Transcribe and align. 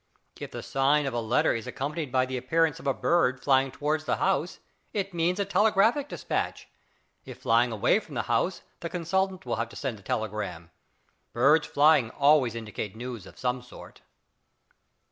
If 0.39 0.49
the 0.49 0.63
sign 0.63 1.05
of 1.05 1.13
a 1.13 1.19
letter 1.21 1.53
is 1.53 1.67
accompanied 1.67 2.11
by 2.11 2.25
the 2.25 2.35
appearance 2.35 2.79
of 2.79 2.87
a 2.87 2.91
bird 2.95 3.39
flying 3.39 3.69
towards 3.69 4.05
the 4.05 4.15
'house' 4.15 4.57
it 4.93 5.13
means 5.13 5.39
a 5.39 5.45
telegraphic 5.45 6.09
despatch: 6.09 6.67
if 7.23 7.41
flying 7.43 7.71
away 7.71 7.99
from 7.99 8.15
the 8.15 8.23
house 8.23 8.63
the 8.79 8.89
consultant 8.89 9.45
will 9.45 9.57
have 9.57 9.69
to 9.69 9.75
send 9.75 9.99
the 9.99 10.01
telegram. 10.01 10.71
Birds 11.33 11.67
flying 11.67 12.09
always 12.09 12.55
indicate 12.55 12.95
news 12.95 13.27
of 13.27 13.37
some 13.37 13.61
sort. 13.61 14.01